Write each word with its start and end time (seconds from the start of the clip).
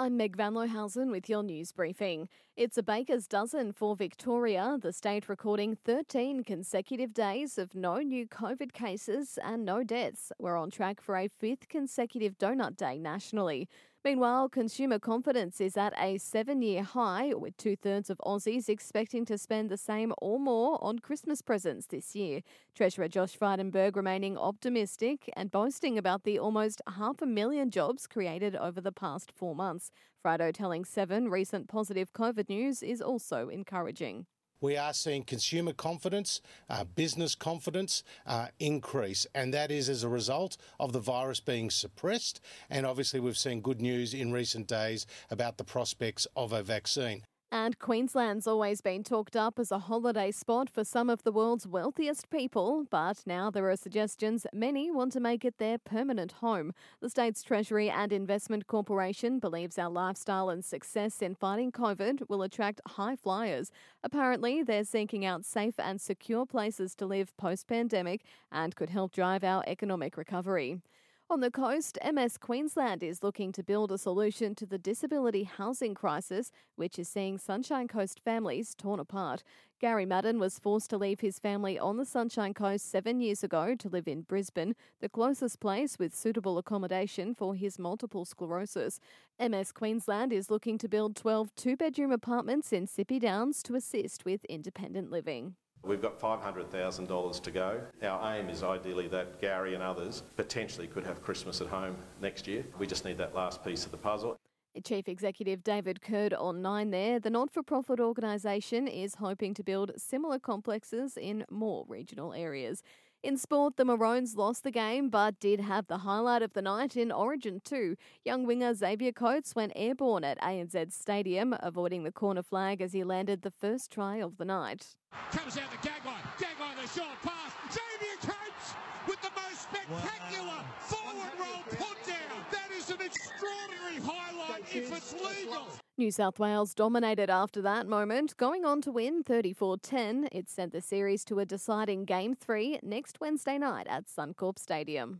I'm 0.00 0.16
Meg 0.16 0.36
Van 0.36 0.54
Lohausen 0.54 1.10
with 1.10 1.28
your 1.28 1.42
news 1.42 1.72
briefing. 1.72 2.28
It's 2.56 2.78
a 2.78 2.84
baker's 2.84 3.26
dozen 3.26 3.72
for 3.72 3.96
Victoria, 3.96 4.78
the 4.80 4.92
state 4.92 5.28
recording 5.28 5.74
13 5.74 6.44
consecutive 6.44 7.12
days 7.12 7.58
of 7.58 7.74
no 7.74 7.96
new 7.96 8.24
COVID 8.24 8.72
cases 8.72 9.40
and 9.42 9.64
no 9.64 9.82
deaths. 9.82 10.30
We're 10.38 10.56
on 10.56 10.70
track 10.70 11.00
for 11.00 11.16
a 11.16 11.26
fifth 11.26 11.68
consecutive 11.68 12.38
donut 12.38 12.76
day 12.76 12.96
nationally. 12.96 13.68
Meanwhile, 14.04 14.48
consumer 14.50 15.00
confidence 15.00 15.60
is 15.60 15.76
at 15.76 15.92
a 15.98 16.18
seven 16.18 16.62
year 16.62 16.84
high, 16.84 17.34
with 17.34 17.56
two 17.56 17.74
thirds 17.74 18.08
of 18.10 18.18
Aussies 18.24 18.68
expecting 18.68 19.24
to 19.24 19.36
spend 19.36 19.68
the 19.68 19.76
same 19.76 20.12
or 20.22 20.38
more 20.38 20.78
on 20.82 21.00
Christmas 21.00 21.42
presents 21.42 21.86
this 21.86 22.14
year. 22.14 22.42
Treasurer 22.76 23.08
Josh 23.08 23.36
Frydenberg 23.36 23.96
remaining 23.96 24.38
optimistic 24.38 25.28
and 25.36 25.50
boasting 25.50 25.98
about 25.98 26.22
the 26.22 26.38
almost 26.38 26.80
half 26.96 27.20
a 27.20 27.26
million 27.26 27.70
jobs 27.70 28.06
created 28.06 28.54
over 28.54 28.80
the 28.80 28.92
past 28.92 29.32
four 29.32 29.56
months. 29.56 29.90
Friday 30.22 30.52
telling 30.52 30.84
Seven 30.84 31.28
recent 31.28 31.66
positive 31.66 32.12
COVID 32.12 32.48
news 32.48 32.84
is 32.84 33.02
also 33.02 33.48
encouraging. 33.48 34.26
We 34.60 34.76
are 34.76 34.92
seeing 34.92 35.22
consumer 35.22 35.72
confidence, 35.72 36.40
uh, 36.68 36.82
business 36.82 37.36
confidence 37.36 38.02
uh, 38.26 38.48
increase, 38.58 39.24
and 39.32 39.54
that 39.54 39.70
is 39.70 39.88
as 39.88 40.02
a 40.02 40.08
result 40.08 40.56
of 40.80 40.92
the 40.92 40.98
virus 40.98 41.38
being 41.38 41.70
suppressed. 41.70 42.40
And 42.68 42.84
obviously, 42.84 43.20
we've 43.20 43.38
seen 43.38 43.60
good 43.60 43.80
news 43.80 44.14
in 44.14 44.32
recent 44.32 44.66
days 44.66 45.06
about 45.30 45.58
the 45.58 45.64
prospects 45.64 46.26
of 46.34 46.52
a 46.52 46.62
vaccine. 46.62 47.22
And 47.50 47.78
Queensland's 47.78 48.46
always 48.46 48.82
been 48.82 49.02
talked 49.02 49.34
up 49.34 49.58
as 49.58 49.72
a 49.72 49.78
holiday 49.78 50.30
spot 50.30 50.68
for 50.68 50.84
some 50.84 51.08
of 51.08 51.22
the 51.22 51.32
world's 51.32 51.66
wealthiest 51.66 52.28
people, 52.28 52.84
but 52.90 53.22
now 53.24 53.50
there 53.50 53.70
are 53.70 53.76
suggestions 53.76 54.46
many 54.52 54.90
want 54.90 55.12
to 55.12 55.20
make 55.20 55.46
it 55.46 55.56
their 55.56 55.78
permanent 55.78 56.32
home. 56.32 56.74
The 57.00 57.08
state's 57.08 57.42
Treasury 57.42 57.88
and 57.88 58.12
Investment 58.12 58.66
Corporation 58.66 59.38
believes 59.38 59.78
our 59.78 59.88
lifestyle 59.88 60.50
and 60.50 60.62
success 60.62 61.22
in 61.22 61.34
fighting 61.34 61.72
COVID 61.72 62.28
will 62.28 62.42
attract 62.42 62.82
high 62.86 63.16
flyers. 63.16 63.70
Apparently, 64.04 64.62
they're 64.62 64.84
seeking 64.84 65.24
out 65.24 65.46
safe 65.46 65.78
and 65.78 66.02
secure 66.02 66.44
places 66.44 66.94
to 66.96 67.06
live 67.06 67.34
post 67.38 67.66
pandemic 67.66 68.24
and 68.52 68.76
could 68.76 68.90
help 68.90 69.12
drive 69.12 69.42
our 69.42 69.64
economic 69.66 70.18
recovery. 70.18 70.82
On 71.30 71.40
the 71.40 71.50
coast, 71.50 71.98
MS 72.10 72.38
Queensland 72.38 73.02
is 73.02 73.22
looking 73.22 73.52
to 73.52 73.62
build 73.62 73.92
a 73.92 73.98
solution 73.98 74.54
to 74.54 74.64
the 74.64 74.78
disability 74.78 75.42
housing 75.42 75.94
crisis, 75.94 76.50
which 76.76 76.98
is 76.98 77.06
seeing 77.06 77.36
Sunshine 77.36 77.86
Coast 77.86 78.18
families 78.24 78.74
torn 78.74 78.98
apart. 78.98 79.42
Gary 79.78 80.06
Madden 80.06 80.38
was 80.38 80.58
forced 80.58 80.88
to 80.88 80.96
leave 80.96 81.20
his 81.20 81.38
family 81.38 81.78
on 81.78 81.98
the 81.98 82.06
Sunshine 82.06 82.54
Coast 82.54 82.90
seven 82.90 83.20
years 83.20 83.44
ago 83.44 83.74
to 83.74 83.90
live 83.90 84.08
in 84.08 84.22
Brisbane, 84.22 84.74
the 85.00 85.08
closest 85.10 85.60
place 85.60 85.98
with 85.98 86.16
suitable 86.16 86.56
accommodation 86.56 87.34
for 87.34 87.54
his 87.54 87.78
multiple 87.78 88.24
sclerosis. 88.24 88.98
MS 89.38 89.70
Queensland 89.72 90.32
is 90.32 90.50
looking 90.50 90.78
to 90.78 90.88
build 90.88 91.14
12 91.14 91.54
two 91.54 91.76
bedroom 91.76 92.10
apartments 92.10 92.72
in 92.72 92.86
Sippy 92.86 93.20
Downs 93.20 93.62
to 93.64 93.74
assist 93.74 94.24
with 94.24 94.46
independent 94.46 95.10
living. 95.10 95.56
We've 95.82 96.02
got 96.02 96.20
$500,000 96.20 97.42
to 97.42 97.50
go. 97.50 97.80
Our 98.02 98.36
aim 98.36 98.50
is 98.50 98.62
ideally 98.62 99.08
that 99.08 99.40
Gary 99.40 99.74
and 99.74 99.82
others 99.82 100.22
potentially 100.36 100.86
could 100.86 101.04
have 101.04 101.22
Christmas 101.22 101.60
at 101.60 101.68
home 101.68 101.96
next 102.20 102.46
year. 102.46 102.64
We 102.78 102.86
just 102.86 103.04
need 103.04 103.18
that 103.18 103.34
last 103.34 103.64
piece 103.64 103.86
of 103.86 103.92
the 103.92 103.96
puzzle. 103.96 104.38
Chief 104.84 105.08
Executive 105.08 105.64
David 105.64 106.00
Curd 106.00 106.34
on 106.34 106.62
Nine 106.62 106.90
there. 106.90 107.18
The 107.18 107.30
not 107.30 107.50
for 107.50 107.62
profit 107.62 107.98
organisation 107.98 108.86
is 108.86 109.16
hoping 109.16 109.54
to 109.54 109.64
build 109.64 109.92
similar 109.96 110.38
complexes 110.38 111.16
in 111.16 111.44
more 111.50 111.84
regional 111.88 112.32
areas. 112.32 112.82
In 113.20 113.36
sport, 113.36 113.76
the 113.76 113.84
Maroons 113.84 114.36
lost 114.36 114.62
the 114.62 114.70
game 114.70 115.10
but 115.10 115.40
did 115.40 115.58
have 115.58 115.88
the 115.88 115.98
highlight 115.98 116.40
of 116.40 116.52
the 116.52 116.62
night 116.62 116.96
in 116.96 117.10
Origin 117.10 117.60
2. 117.64 117.96
Young 118.24 118.46
winger 118.46 118.72
Xavier 118.74 119.10
Coates 119.10 119.56
went 119.56 119.72
airborne 119.74 120.22
at 120.22 120.40
ANZ 120.40 120.92
Stadium, 120.92 121.52
avoiding 121.58 122.04
the 122.04 122.12
corner 122.12 122.44
flag 122.44 122.80
as 122.80 122.92
he 122.92 123.02
landed 123.02 123.42
the 123.42 123.50
first 123.50 123.90
try 123.90 124.18
of 124.18 124.36
the 124.36 124.44
night. 124.44 124.94
Comes 125.32 125.58
out 125.58 125.68
the 125.72 125.88
gag 125.88 126.04
line, 126.04 126.14
gag 126.38 126.60
line, 126.60 126.76
the 126.80 126.88
short 126.88 127.20
pass. 127.24 127.50
Xavier 127.72 128.18
Coates 128.20 128.74
with 129.08 129.20
the 129.20 129.30
most 129.34 129.62
spectacular 129.62 130.46
wow. 130.46 130.64
forward 130.78 131.32
roll 131.40 131.62
put 131.70 132.06
down. 132.06 132.44
That 132.52 132.70
is 132.70 132.88
an 132.90 133.00
extraordinary 133.00 133.98
highlight 134.00 134.62
if 134.72 134.96
it's 134.96 135.14
legal. 135.14 135.66
New 135.98 136.12
South 136.12 136.38
Wales 136.38 136.74
dominated 136.74 137.28
after 137.28 137.60
that 137.62 137.88
moment, 137.88 138.36
going 138.36 138.64
on 138.64 138.80
to 138.82 138.92
win 138.92 139.24
34 139.24 139.78
10. 139.78 140.28
It 140.30 140.48
sent 140.48 140.70
the 140.70 140.80
series 140.80 141.24
to 141.24 141.40
a 141.40 141.44
deciding 141.44 142.04
Game 142.04 142.36
3 142.36 142.78
next 142.84 143.20
Wednesday 143.20 143.58
night 143.58 143.88
at 143.88 144.06
Suncorp 144.06 144.60
Stadium. 144.60 145.16